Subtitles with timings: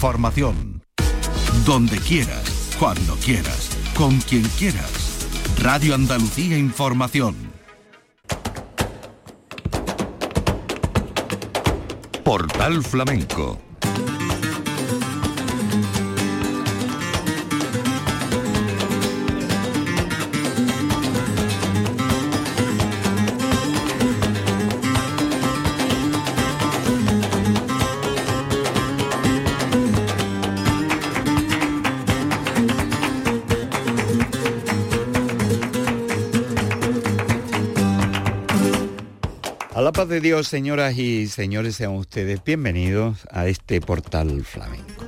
[0.00, 0.82] Formación.
[1.66, 5.28] Donde quieras, cuando quieras, con quien quieras.
[5.58, 7.36] Radio Andalucía Información.
[12.24, 13.69] Portal Flamenco
[40.08, 45.04] de Dios, señoras y señores, sean ustedes bienvenidos a este portal flamenco.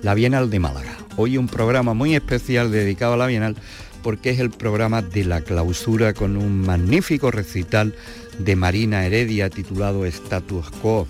[0.00, 0.96] La Bienal de Málaga.
[1.16, 3.56] Hoy un programa muy especial dedicado a la Bienal
[4.00, 7.96] porque es el programa de la clausura con un magnífico recital
[8.38, 11.08] de Marina Heredia titulado Status Quo.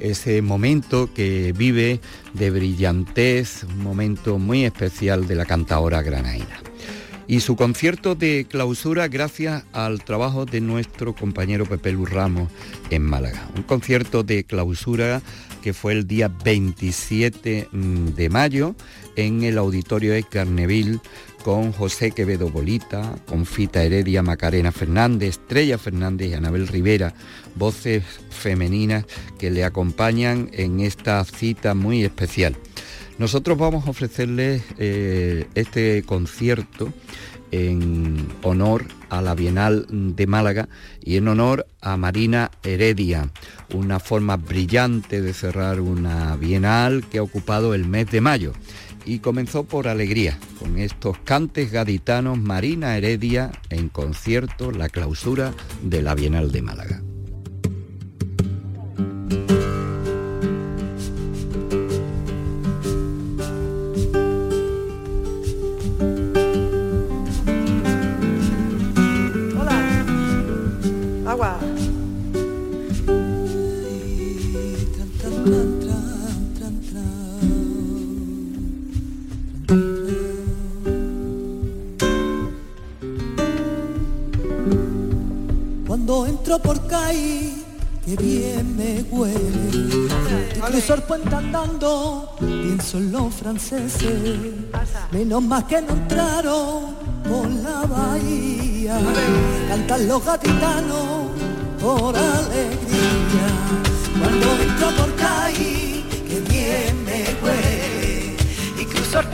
[0.00, 2.00] Ese momento que vive
[2.32, 6.67] de brillantez, un momento muy especial de la cantadora granaína
[7.28, 12.50] y su concierto de clausura gracias al trabajo de nuestro compañero Pepe Luz Ramos
[12.88, 13.46] en Málaga.
[13.54, 15.20] Un concierto de clausura
[15.62, 18.74] que fue el día 27 mm, de mayo
[19.14, 21.00] en el auditorio de Carneville
[21.44, 27.14] con José Quevedo Bolita, con Fita Heredia, Macarena Fernández, Estrella Fernández y Anabel Rivera,
[27.54, 29.04] voces femeninas
[29.38, 32.56] que le acompañan en esta cita muy especial.
[33.18, 36.92] Nosotros vamos a ofrecerles eh, este concierto
[37.50, 40.68] en honor a la Bienal de Málaga
[41.02, 43.30] y en honor a Marina Heredia,
[43.74, 48.52] una forma brillante de cerrar una Bienal que ha ocupado el mes de mayo.
[49.04, 56.02] Y comenzó por alegría, con estos cantes gaditanos Marina Heredia en concierto, la clausura de
[56.02, 57.02] la Bienal de Málaga.
[95.10, 96.94] Menos más que no entraron
[97.26, 98.98] por la bahía,
[99.68, 101.30] cantan los gatitanos
[101.80, 103.48] por alegría,
[104.20, 108.36] cuando entro por caí, que bien me huele,
[108.78, 109.28] y cruzo el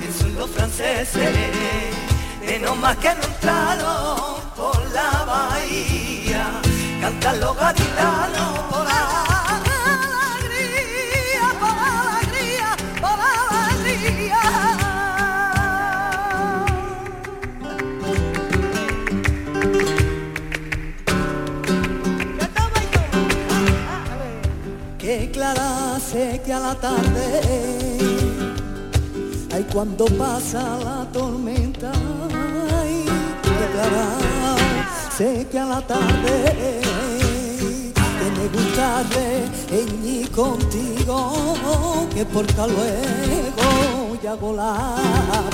[0.00, 1.36] pienso en los franceses,
[2.46, 6.60] menos más que no entraron por la bahía,
[7.02, 9.23] cantan los gatitanos por alegría.
[26.44, 27.40] Que a la tarde,
[29.54, 31.90] ay cuando pasa la tormenta,
[32.82, 33.04] ay
[33.42, 34.06] que clara
[35.16, 36.80] sé que a la tarde,
[37.94, 44.96] que me gustaré en contigo, que porca luego ya hago la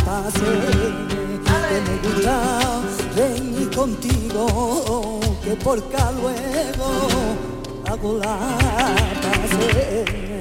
[0.05, 0.51] pase,
[1.47, 2.81] que me gusta
[3.17, 6.89] en y contigo, que porca luego
[7.87, 8.37] hago la
[9.33, 10.40] Allá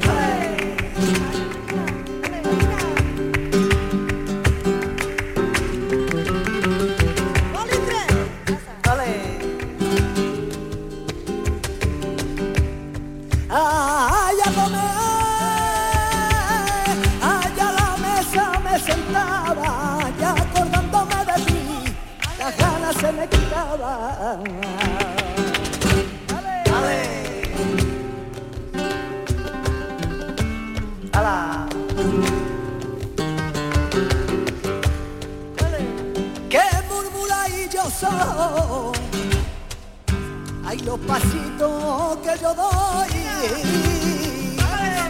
[40.89, 43.13] los pasitos que yo doy,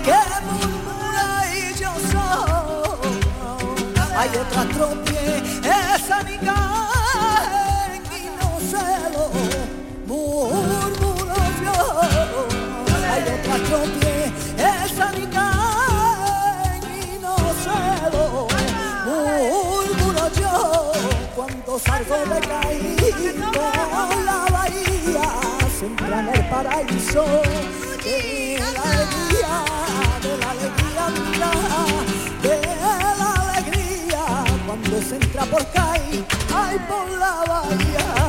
[0.07, 3.13] que murmura y yo soy.
[4.17, 6.37] Hay otra tropie, esa mi y
[8.39, 9.25] no se lo
[10.05, 11.77] murmuro yo.
[13.11, 14.17] Hay otra tropie,
[14.57, 15.25] esa mi
[16.97, 17.79] y no se
[18.13, 18.25] lo
[19.07, 20.53] murmuro yo.
[21.37, 22.97] Cuando salgo de caí
[23.53, 24.88] por la bahía,
[26.09, 27.23] encuentra en el paraíso
[28.03, 29.63] de la alegría,
[30.21, 31.05] de la alegría
[32.41, 32.61] de
[33.17, 34.23] la alegría
[34.65, 36.23] cuando se entra por calle,
[36.53, 38.28] ay por la bahía.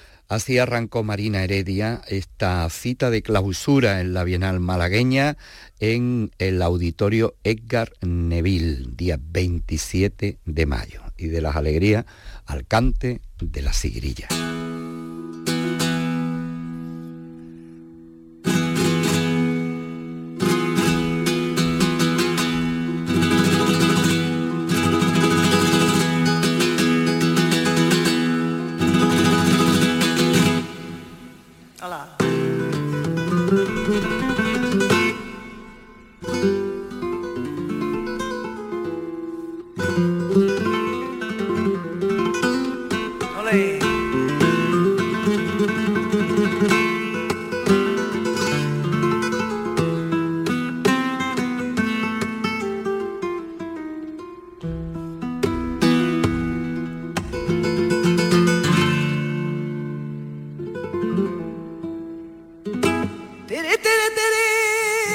[0.31, 5.35] así arrancó Marina Heredia esta cita de clausura en la Bienal malagueña
[5.79, 11.01] en el auditorio Edgar Neville, día 27 de mayo.
[11.17, 12.05] Y de las alegrías
[12.45, 14.29] al cante de la sigrilla.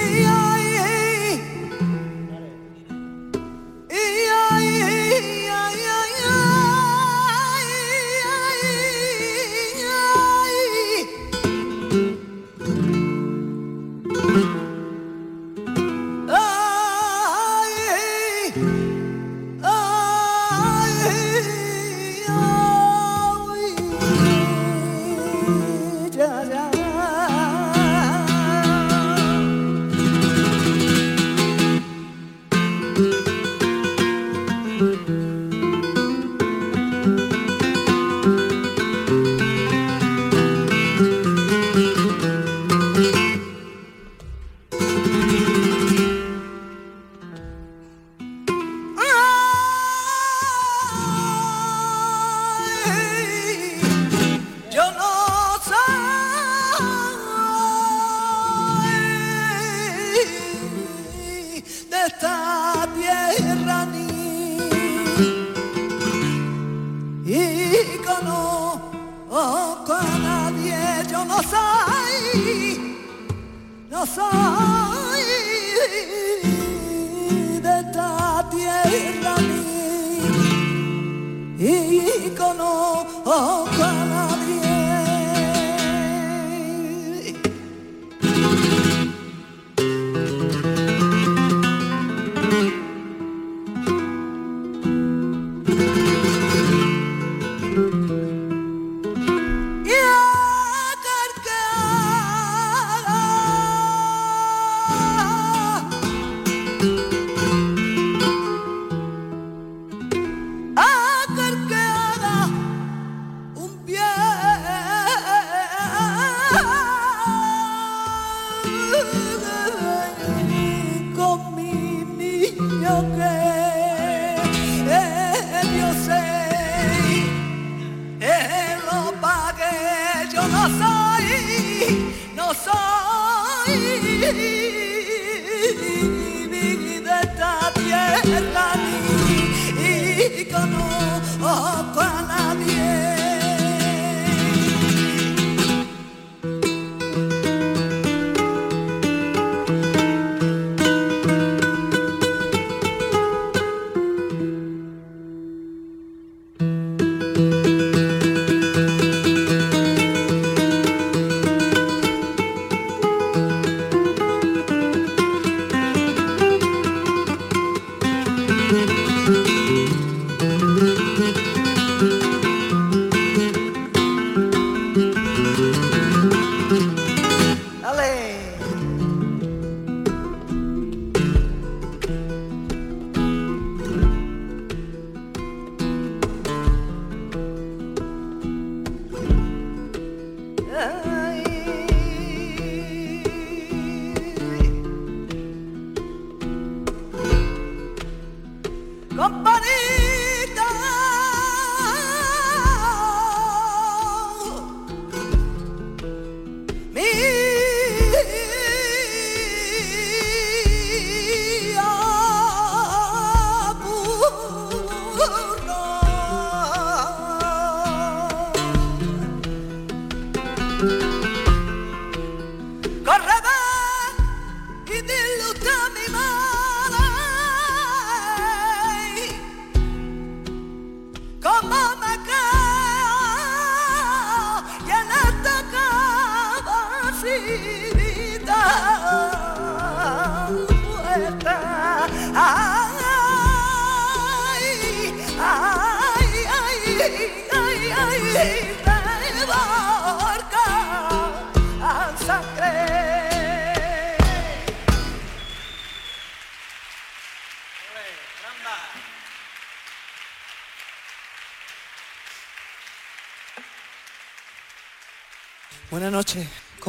[0.05, 0.26] Y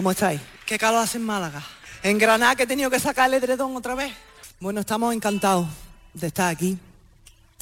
[0.07, 0.39] ¿cómo estáis?
[0.65, 1.61] ¿Qué calor hace en Málaga?
[2.01, 4.13] En Granada que he tenido que sacar el edredón otra vez.
[4.61, 5.67] Bueno, estamos encantados
[6.13, 6.77] de estar aquí,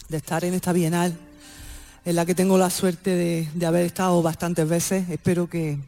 [0.09, 1.17] de estar en esta bienal,
[2.05, 5.09] en la que tengo la suerte de, haber estado bastantes veces.
[5.09, 5.79] Espero que,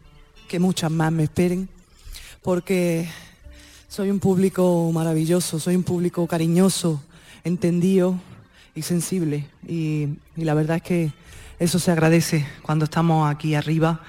[0.47, 1.69] que muchas más me esperen,
[2.41, 3.07] porque
[3.87, 7.03] soy un público maravilloso, soy un público cariñoso,
[7.43, 8.19] entendido
[8.73, 9.47] y sensible.
[9.67, 11.11] Y, y la verdad es que
[11.59, 14.01] eso se agradece cuando estamos aquí arriba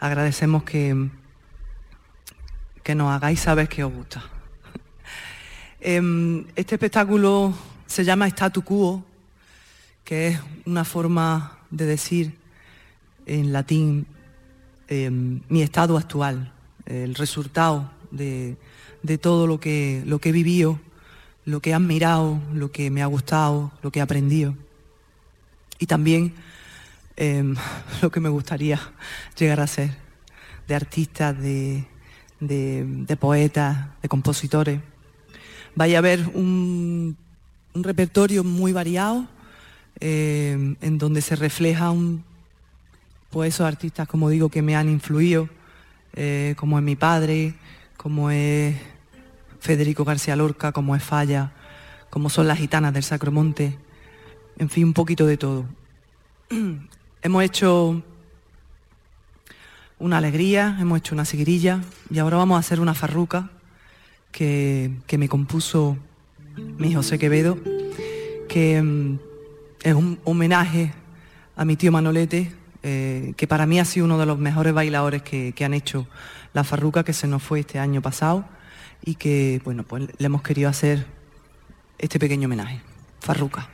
[0.00, 1.08] agradecemos que,
[2.84, 4.22] que nos hagáis saber que os gusta.
[5.80, 7.52] Em, este espectáculo
[7.86, 9.04] se llama Statu Quo,
[10.04, 12.38] que es una forma de decir
[13.26, 14.06] en latín
[14.88, 16.52] em, mi estado actual,
[16.86, 18.56] el resultado de,
[19.20, 20.78] todo lo que, lo que he vivido,
[21.44, 24.54] lo que he admirado, lo que me ha gustado, lo que he aprendido.
[25.80, 26.34] Y también
[27.16, 27.54] Em,
[28.02, 28.80] lo que me gustaría
[29.38, 29.90] llegar a ser,
[30.66, 31.84] de artistas, de,
[33.18, 34.80] poetas, de compositores.
[35.74, 37.16] Vaya a haber un,
[37.74, 39.26] repertorio muy variado
[39.98, 42.24] em, en donde se refleja un,
[43.30, 45.48] pues esos artistas, como digo, que me han influido,
[46.14, 47.54] eh, como es mi padre,
[47.96, 48.76] como es
[49.58, 51.52] Federico García Lorca, como es Falla,
[52.10, 53.76] como son las gitanas del Sacromonte,
[54.58, 55.64] en fin, un poquito de todo.
[57.22, 58.04] Hemos hecho
[59.98, 63.50] una alegría, hemos hecho una seguirilla y ahora vamos a hacer una farruca
[64.32, 65.96] que, me compuso
[66.56, 67.58] mi José Quevedo,
[68.48, 69.18] que mm,
[69.82, 70.92] es un homenaje
[71.56, 75.22] a mi tío Manolete, eh, que para mí ha sido uno de los mejores bailadores
[75.22, 76.06] que, que, han hecho
[76.52, 78.44] la farruca que se nos fue este año pasado
[79.04, 81.06] y que, bueno, pues le hemos querido hacer
[81.98, 82.80] este pequeño homenaje.
[83.20, 83.68] Farruca.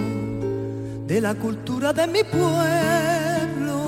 [1.06, 3.78] de la cultura de mi pueblo.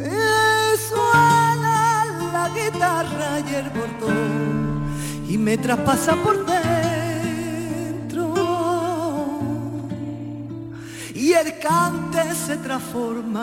[0.00, 2.04] Y suena
[2.34, 4.84] la guitarra y el bordón
[5.30, 6.53] y me traspasa por dentro.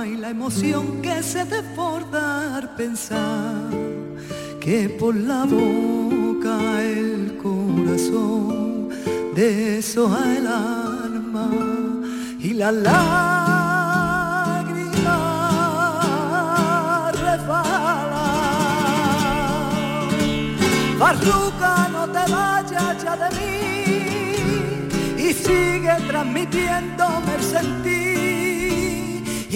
[0.06, 3.70] Y la emoción que se desborda al pensar
[4.60, 8.90] que por la boca el corazón
[9.36, 11.50] deshoja el alma
[12.40, 13.12] y la lágrima
[17.12, 18.26] resbala.
[20.98, 25.72] Barruca, no te vayas ya de mí y sigue
[26.42, 26.91] sentir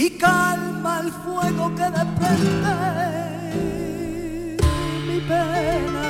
[0.05, 2.75] y calma el fuego que desprende
[5.07, 6.04] mi pena.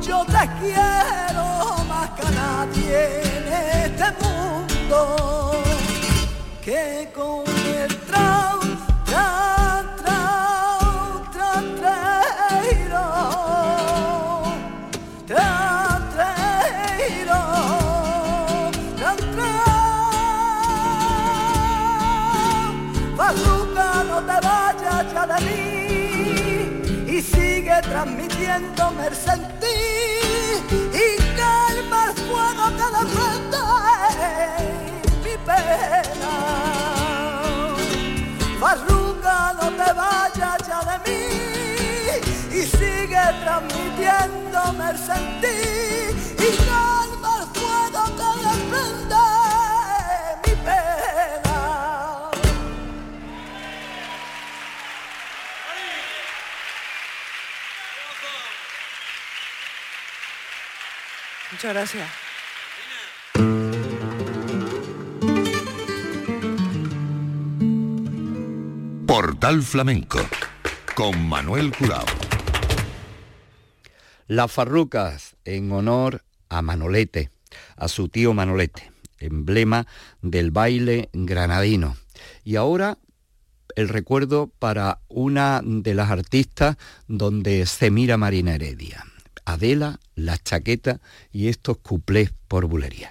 [0.00, 3.52] Yo te quiero más que a nadie en
[3.84, 5.52] este mundo
[6.64, 7.59] que con
[43.32, 49.24] transmitiéndome el sentir y calma el fuego que desprende
[50.44, 52.30] mi pena.
[61.52, 62.08] Muchas gracias.
[69.06, 70.20] Portal Flamenco
[70.94, 72.29] con Manuel Curao.
[74.30, 77.30] Las farrucas en honor a Manolete,
[77.74, 79.88] a su tío Manolete, emblema
[80.22, 81.96] del baile granadino.
[82.44, 82.98] Y ahora
[83.74, 86.76] el recuerdo para una de las artistas
[87.08, 89.04] donde se mira Marina Heredia.
[89.44, 91.00] Adela, la chaqueta
[91.32, 93.10] y estos cuplés por bulería.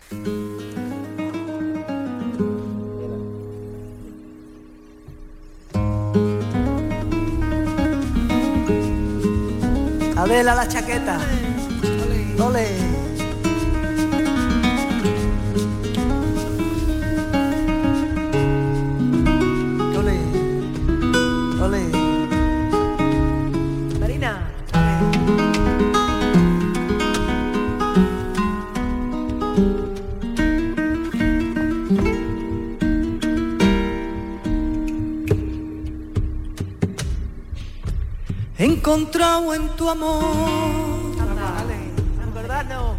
[10.19, 11.17] Adela la chaqueta.
[11.81, 12.43] Ole.
[12.43, 12.98] Ole.
[38.89, 40.23] Encontrado en tu amor.
[42.33, 42.95] verdad no.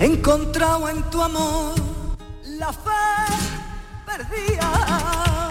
[0.00, 1.74] He encontrado en tu amor
[2.58, 2.90] la fe
[4.04, 5.50] perdida.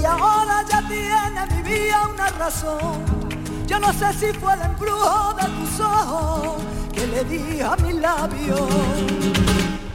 [0.00, 3.04] Y ahora ya tiene mi vida una razón.
[3.66, 7.94] Yo no sé si fue el embrujo de tus ojos que le di a mis
[7.96, 8.60] labios.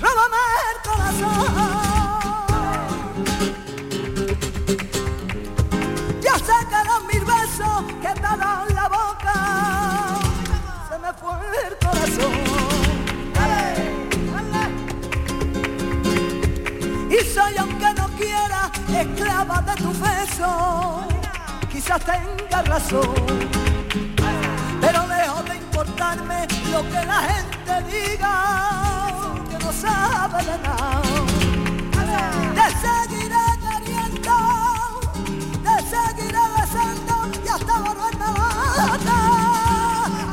[0.02, 1.71] Róbame el corazón.
[19.02, 21.04] Esclava de tu beso.
[21.72, 23.14] Quizás tenga razón.
[24.82, 28.34] Pero lejos de importarme lo que la gente diga,
[29.50, 31.02] que no sabe de nada.
[32.56, 34.36] Te seguiré queriendo
[35.66, 38.30] te seguiré besando y hasta volverme
[38.78, 39.20] mata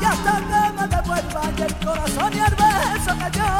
[0.01, 3.58] y hasta que me devuelva el corazón y el beso que yo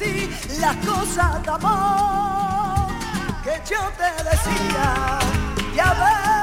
[0.00, 2.88] decir las cosas de amor
[3.42, 5.18] que yo te decía.
[5.74, 6.40] Y a ver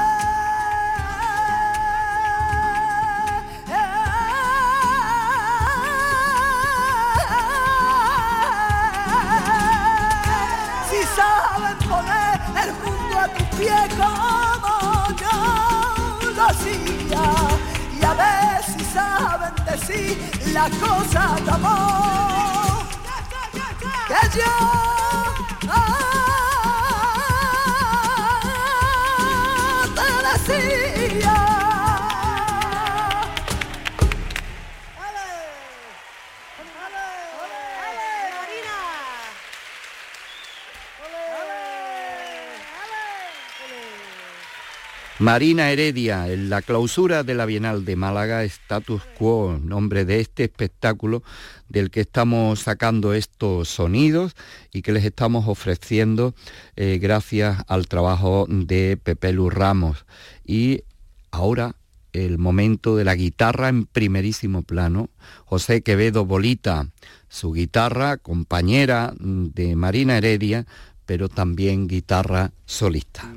[10.88, 14.72] si saben poner el mundo a tus pies como
[15.16, 17.24] yo lo hacía
[18.00, 20.12] y a ver si saben decir
[20.52, 22.57] la cosa de amor
[24.08, 24.54] que yo
[25.68, 26.24] ah,
[29.94, 30.08] te
[30.54, 30.87] decía.
[45.28, 50.44] Marina Heredia, en la clausura de la Bienal de Málaga, Status Quo, nombre de este
[50.44, 51.22] espectáculo
[51.68, 54.34] del que estamos sacando estos sonidos
[54.72, 56.34] y que les estamos ofreciendo
[56.76, 60.06] eh, gracias al trabajo de Pepe Luz Ramos.
[60.46, 60.84] Y
[61.30, 61.74] ahora
[62.14, 65.10] el momento de la guitarra en primerísimo plano,
[65.44, 66.88] José Quevedo Bolita,
[67.28, 70.64] su guitarra compañera de Marina Heredia,
[71.04, 73.30] pero también guitarra solista.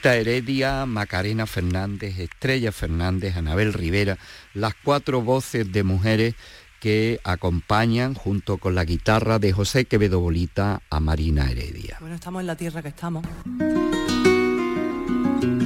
[0.00, 4.18] Heredia, Macarena Fernández, Estrella Fernández, Anabel Rivera,
[4.54, 6.34] las cuatro voces de mujeres
[6.80, 11.98] que acompañan junto con la guitarra de José Quevedo Bolita a Marina Heredia.
[12.00, 13.24] Bueno, estamos en la tierra que estamos.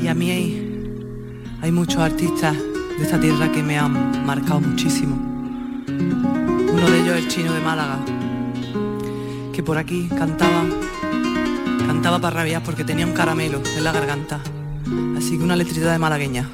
[0.02, 0.94] Y a mí hay,
[1.62, 5.14] hay muchos artistas de esta tierra que me han marcado muchísimo.
[5.86, 8.04] Uno de ellos el chino de Málaga,
[9.52, 10.64] que por aquí cantaba,
[11.78, 14.40] cantaba para rabiar porque tenía un caramelo en la garganta.
[15.16, 16.48] Así que una letrita de malagueña.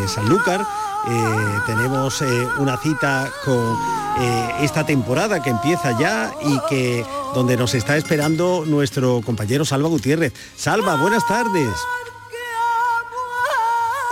[0.00, 0.60] De Sanlúcar.
[1.08, 3.76] Eh, tenemos eh, una cita con
[4.18, 9.88] eh, esta temporada que empieza ya y que donde nos está esperando nuestro compañero Salva
[9.88, 10.32] Gutiérrez.
[10.56, 11.68] Salva, buenas tardes.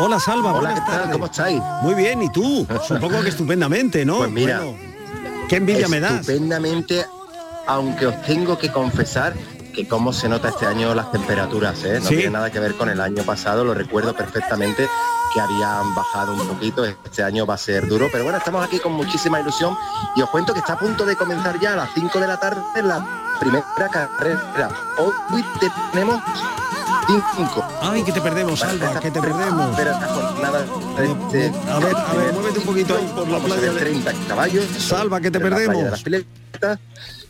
[0.01, 1.11] Hola Salva, Hola, ¿qué tal?
[1.11, 1.61] ¿Cómo estáis?
[1.83, 2.65] Muy bien, ¿y tú?
[2.87, 4.19] Supongo que estupendamente, ¿no?
[4.19, 4.63] Pues mira,
[5.49, 6.21] qué envidia me das.
[6.21, 7.05] Estupendamente,
[7.67, 9.35] aunque os tengo que confesar
[9.79, 12.01] que cómo se nota este año las temperaturas, ¿eh?
[12.03, 14.89] No tiene nada que ver con el año pasado, lo recuerdo perfectamente
[15.33, 18.81] que habían bajado un poquito, este año va a ser duro, pero bueno, estamos aquí
[18.81, 19.77] con muchísima ilusión
[20.17, 22.41] y os cuento que está a punto de comenzar ya a las 5 de la
[22.41, 24.71] tarde la primera carrera.
[24.99, 25.45] Hoy
[25.93, 26.21] tenemos
[27.37, 27.65] 5.
[27.81, 29.77] Ay, que te perdemos, Salva, que te perdemos.
[29.77, 30.65] Pero esta jornada
[30.99, 33.73] este, a ver, a ver, muévete un poquito ahí por la playa.
[33.73, 34.65] De 30 caballos.
[34.79, 36.05] Salva, que te perdemos.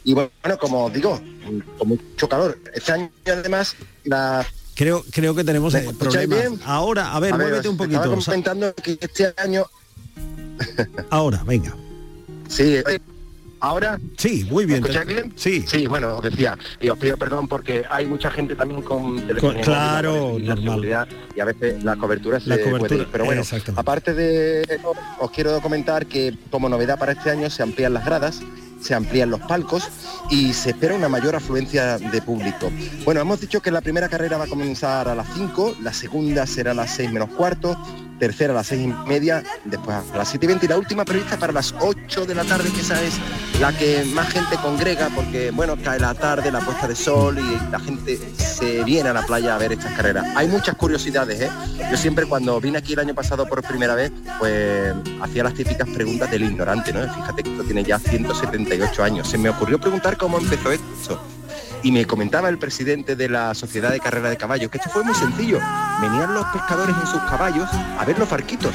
[0.09, 1.21] Y bueno, como digo,
[1.77, 2.59] con mucho calor.
[2.73, 6.61] Este año además la Creo, creo que tenemos problemas.
[6.65, 7.99] Ahora, a ver, muévete un poquito.
[7.99, 9.67] Estaba comentando que este año.
[11.11, 11.77] Ahora, venga.
[12.49, 12.77] Sí,
[13.61, 13.99] ahora.
[14.17, 14.83] Sí, muy bien.
[14.83, 15.35] bien?
[15.37, 15.67] Sí.
[15.67, 19.19] Sí, bueno, os decía, y os pido perdón porque hay mucha gente también con
[19.63, 21.07] claro, normal.
[21.37, 23.43] y a veces la cobertura se la cobertura, Pero bueno,
[23.77, 28.07] aparte de eso, os quiero comentar que como novedad para este año se amplían las
[28.07, 28.41] gradas
[28.81, 29.89] se amplían los palcos
[30.31, 32.71] y se espera una mayor afluencia de público.
[33.05, 36.47] Bueno, hemos dicho que la primera carrera va a comenzar a las 5, la segunda
[36.47, 37.77] será a las 6 menos cuarto,
[38.19, 41.05] tercera a las seis y media, después a las 7 y 20 y la última
[41.05, 43.15] prevista para las 8 de la tarde, que esa es
[43.61, 47.71] la que más gente congrega porque, bueno, cae la tarde, la puesta de sol y
[47.71, 50.27] la gente se viene a la playa a ver estas carreras.
[50.37, 51.51] Hay muchas curiosidades, ¿eh?
[51.91, 55.89] Yo siempre cuando vine aquí el año pasado por primera vez, pues hacía las típicas
[55.89, 57.03] preguntas del ignorante, ¿no?
[57.03, 59.29] Fíjate que esto tiene ya 178 años.
[59.29, 61.38] Se me ocurrió preguntar cómo empezó esto
[61.83, 65.05] y me comentaba el presidente de la Sociedad de Carrera de Caballos que esto fue
[65.05, 65.59] muy sencillo.
[66.01, 67.69] Venían los pescadores en sus caballos
[67.99, 68.75] a ver los farquitos.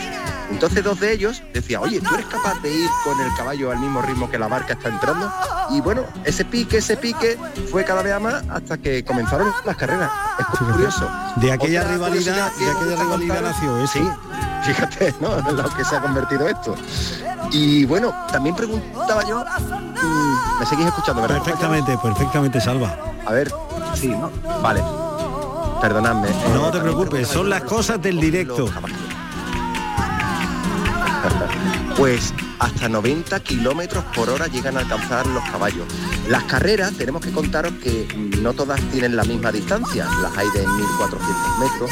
[0.49, 3.79] Entonces dos de ellos decían, oye, ¿tú eres capaz de ir con el caballo al
[3.79, 5.31] mismo ritmo que la barca está entrando?
[5.71, 7.37] Y bueno, ese pique, ese pique
[7.71, 10.11] fue cada vez más hasta que comenzaron las carreras.
[10.39, 11.09] Es curioso.
[11.37, 14.07] De aquella rivalidad, de aquella rivalidad nació Sí,
[14.63, 15.37] fíjate, ¿no?
[15.49, 16.75] En lo que se ha convertido esto.
[17.53, 19.45] Y bueno, también preguntaba yo,
[20.59, 21.37] ¿me seguís escuchando, verdad?
[21.43, 22.97] Perfectamente, perfectamente, Salva.
[23.27, 23.53] A ver,
[23.93, 24.31] sí, ¿no?
[24.61, 24.81] Vale.
[25.79, 26.29] Perdonadme.
[26.51, 28.65] No te preocupes, son las cosas del directo.
[31.95, 35.85] Pues hasta 90 kilómetros por hora llegan a alcanzar los caballos.
[36.27, 38.07] Las carreras tenemos que contaros que
[38.41, 41.91] no todas tienen la misma distancia, las hay de 1400 metros,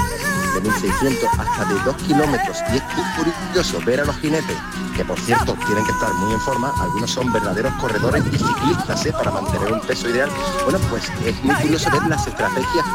[0.53, 2.83] de 1600 hasta de 2 kilómetros y es
[3.15, 4.57] curioso ver a los jinetes,
[4.95, 9.05] que por cierto tienen que estar muy en forma, algunos son verdaderos corredores y ciclistas
[9.05, 9.13] ¿eh?
[9.13, 10.29] para mantener un peso ideal.
[10.63, 12.85] Bueno, pues es muy curioso ver las estrategias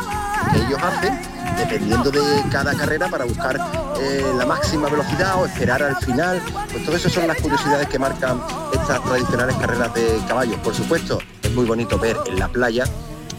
[0.52, 3.58] que ellos hacen dependiendo de cada carrera para buscar
[4.00, 6.42] eh, la máxima velocidad o esperar al final.
[6.70, 8.40] Pues todo eso son las curiosidades que marcan
[8.72, 10.58] estas tradicionales carreras de caballos.
[10.60, 12.84] Por supuesto, es muy bonito ver en la playa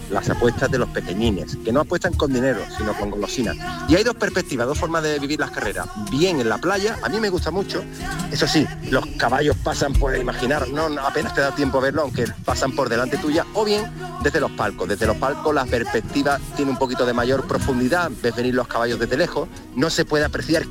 [0.10, 3.58] las apuestas de los pequeñines, que no apuestan con dinero, sino con golosinas.
[3.88, 5.88] Y hay dos perspectivas, dos formas de vivir las carreras.
[6.10, 7.84] Bien en la playa, a mí me gusta mucho.
[8.32, 12.26] Eso sí, los caballos pasan, puedes imaginar, no apenas te da tiempo a verlo, aunque
[12.46, 13.84] pasan por delante tuya, o bien
[14.24, 14.88] desde los palcos.
[14.88, 19.00] Desde los palcos la perspectiva tiene un poquito de mayor profundidad, ves venir los caballos
[19.00, 20.64] desde lejos, no se puede apreciar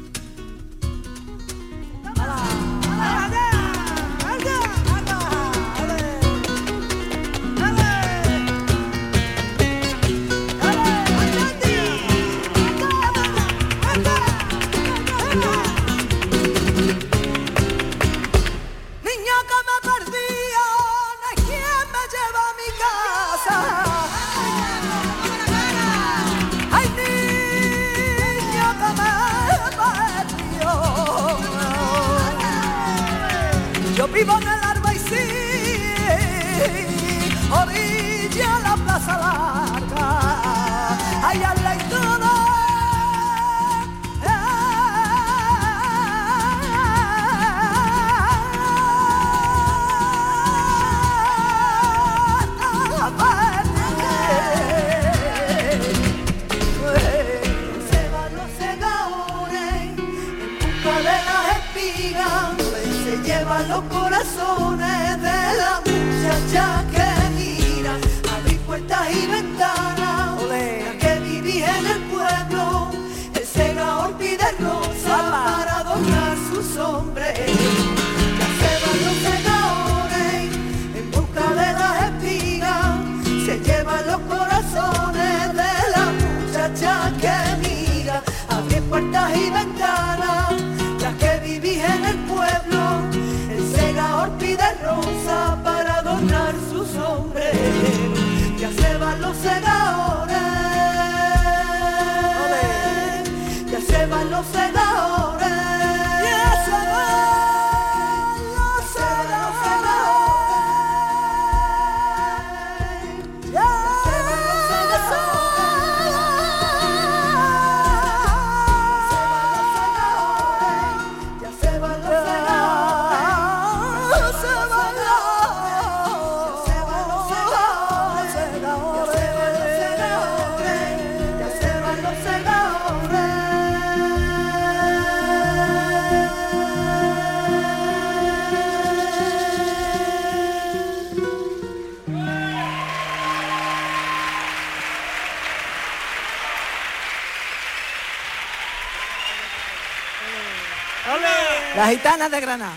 [152.06, 152.72] De Granada.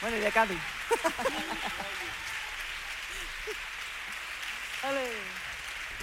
[0.00, 0.58] Bueno, y de Cádiz.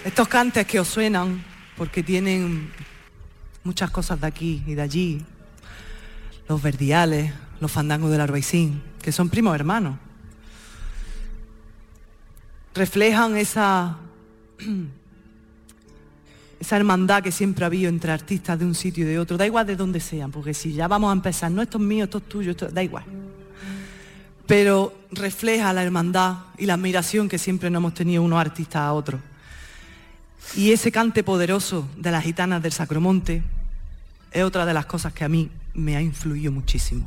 [0.04, 1.44] Estos cantes que os suenan,
[1.76, 2.72] porque tienen
[3.64, 5.26] muchas cosas de aquí y de allí,
[6.48, 9.98] los verdiales, los fandangos del Arbaicín, que son primos hermanos,
[12.72, 13.96] reflejan esa
[16.58, 19.46] esa hermandad que siempre ha habido entre artistas de un sitio y de otro, da
[19.46, 22.18] igual de dónde sean, porque si ya vamos a empezar, no esto es mío, esto
[22.18, 23.04] es tuyo, esto, da igual.
[24.46, 28.92] Pero refleja la hermandad y la admiración que siempre nos hemos tenido unos artistas a
[28.92, 29.20] otros.
[30.54, 33.42] Y ese cante poderoso de las gitanas del Sacromonte
[34.30, 37.06] es otra de las cosas que a mí me ha influido muchísimo.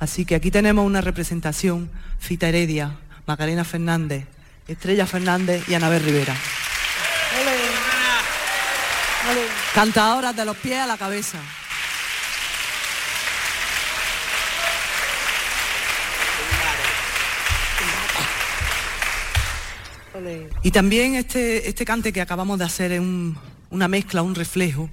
[0.00, 4.26] Así que aquí tenemos una representación, Fita Heredia, Macarena Fernández,
[4.66, 6.34] Estrella Fernández y Anabel Rivera.
[9.74, 11.38] Cantadoras de los pies a la cabeza.
[20.62, 23.02] Y también este, este cante que acabamos de hacer es
[23.70, 24.88] una mezcla, un reflejo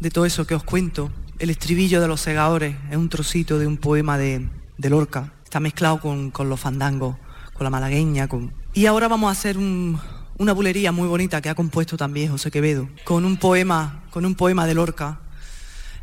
[0.00, 1.10] de todo eso que os cuento.
[1.38, 4.48] El estribillo de los segadores es un trocito de un poema de,
[4.78, 5.34] Lorca.
[5.44, 7.16] Está mezclado con, con los fandangos,
[7.52, 8.26] con la malagueña.
[8.26, 8.54] Con...
[8.72, 10.00] Y ahora vamos a hacer un,
[10.38, 14.36] una bulería muy bonita que ha compuesto también José Quevedo, con un poema, con un
[14.36, 15.18] poema de Lorca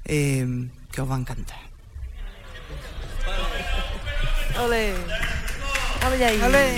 [0.03, 0.45] eh,
[0.91, 1.61] que os va a encantar.
[4.59, 4.93] Ole.
[6.01, 6.41] Vamos ahí.
[6.41, 6.75] Ole.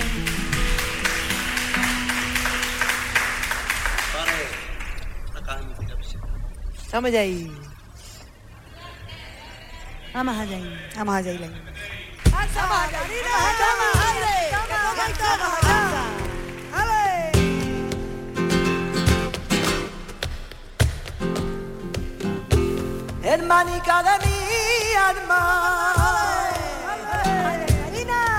[6.92, 7.52] Vamos ahí.
[10.14, 10.58] Vamos allá.
[10.94, 11.50] Vamos allá.
[15.18, 15.63] Vamos
[23.44, 25.42] Hermanica de mi alma.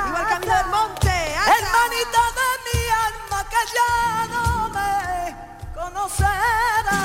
[0.08, 1.16] Igual camino del monte.
[1.54, 3.94] Hermanita de mi alma que ya
[4.34, 4.44] no
[4.76, 4.94] me
[5.76, 7.02] conocerá.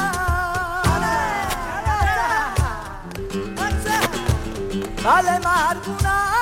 [5.05, 6.40] Vale más alguna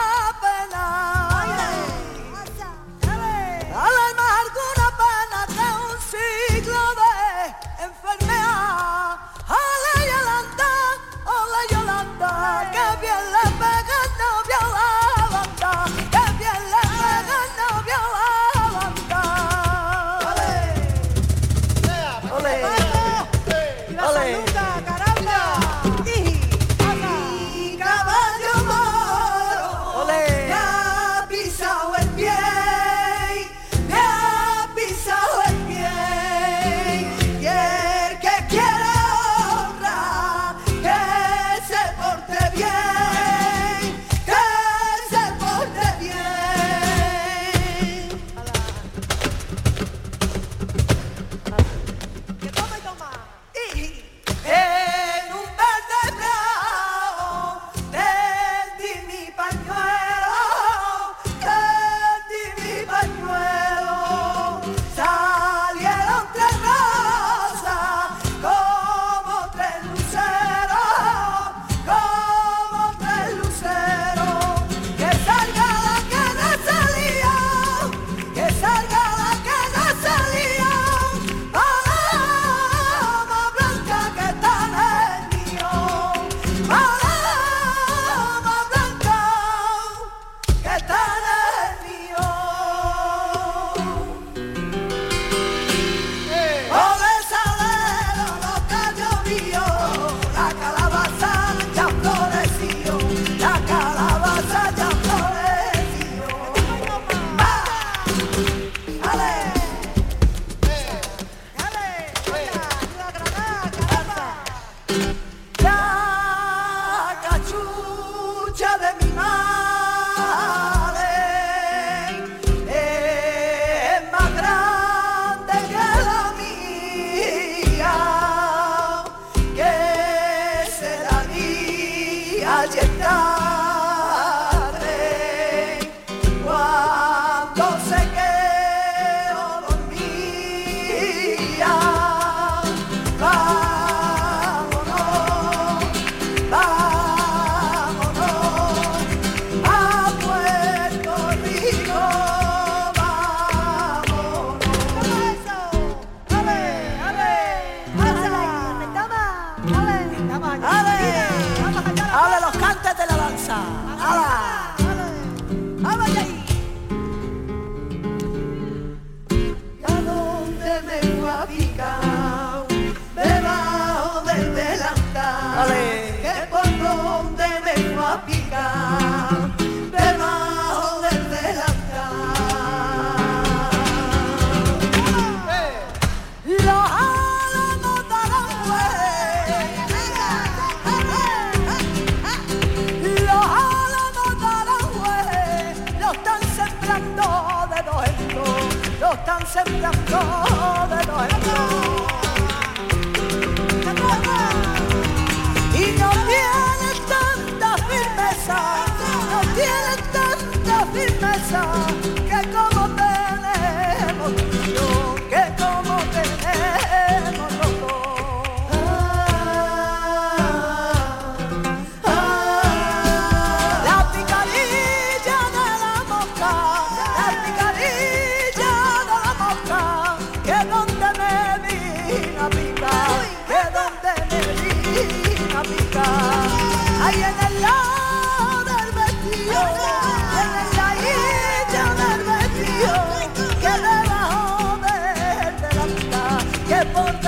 [246.99, 247.28] hold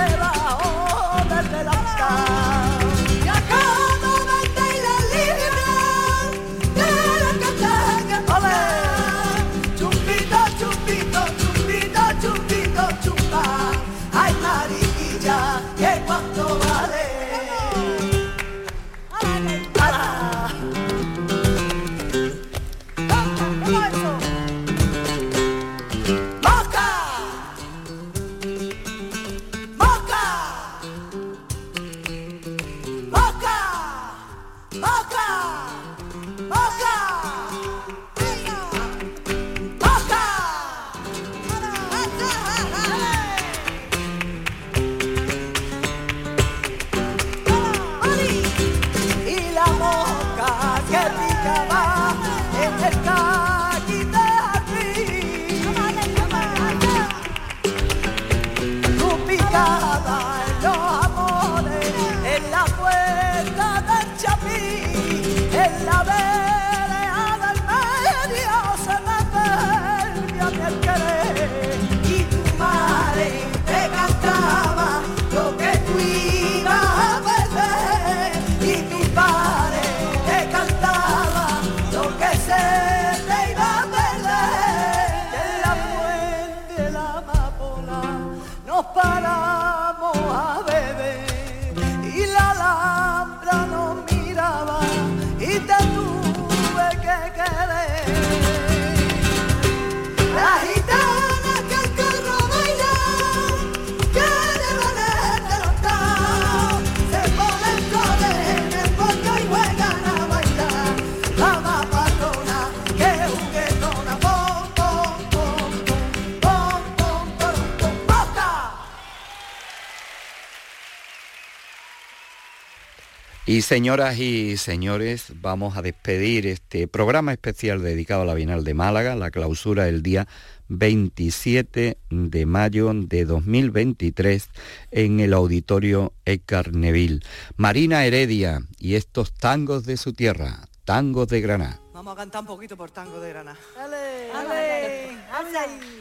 [123.61, 128.73] Y señoras y señores, vamos a despedir este programa especial dedicado a la Bienal de
[128.73, 130.27] Málaga, la clausura el día
[130.69, 134.49] 27 de mayo de 2023
[134.93, 137.21] en el auditorio Edgar Neville.
[137.59, 141.83] Marina Heredia y estos tangos de su tierra, tangos de Granada.
[141.93, 143.59] Vamos a cantar un poquito por tango de Granada.
[143.79, 144.33] ¡Ale!
[144.33, 145.19] ¡Ale!
[145.31, 145.59] ¡Ale!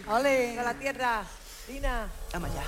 [0.08, 0.60] ¡Ale!
[0.60, 1.24] ¡A la tierra!
[1.68, 2.08] ¡Lina!
[2.32, 2.64] Vamos allá.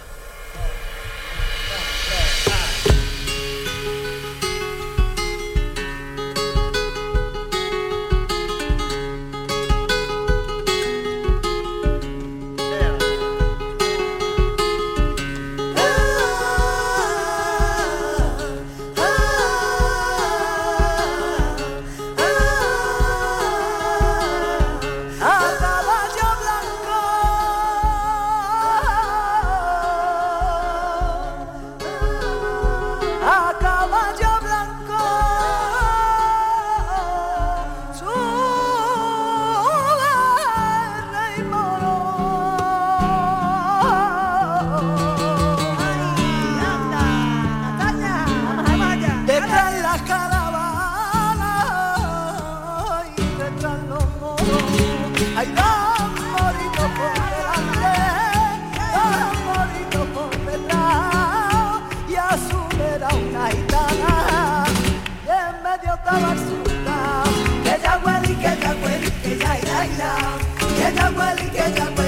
[71.62, 72.01] Cuando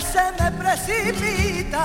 [0.00, 1.84] se me precipita.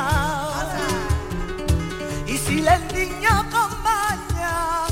[2.26, 4.86] Y si el niño acompaña,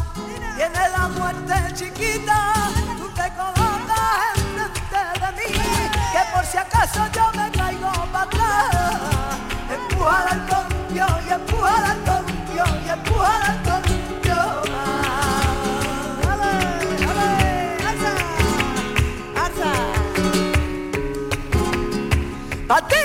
[0.55, 2.53] viene la muerte chiquita,
[2.97, 5.53] tú te colocas enfrente de mí,
[6.11, 9.37] que por si acaso yo me caigo para atrás,
[9.73, 13.95] empujar al columpio y empujar al columpio y empujar al columpio
[22.67, 23.04] ¡Ale,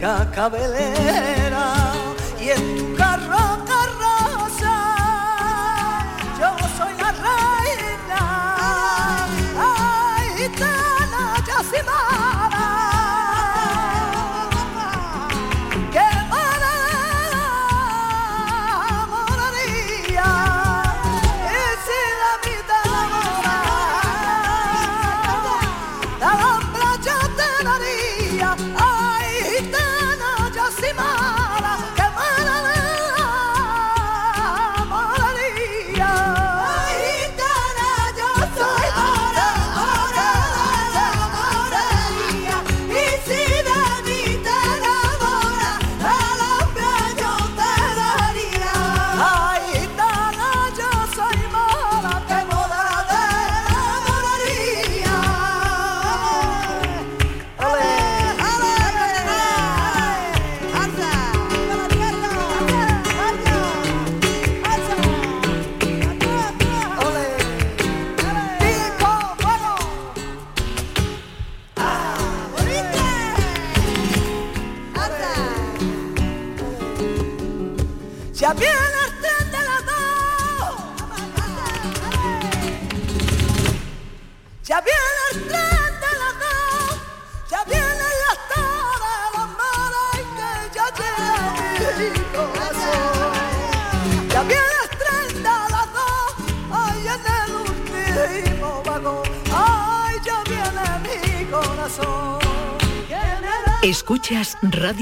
[0.00, 1.92] cacabelera
[2.40, 4.76] y en tu carro carroza.
[6.38, 8.22] Yo soy la reina.
[9.58, 11.44] Ay, tana,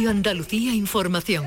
[0.08, 1.44] Andalucía Información.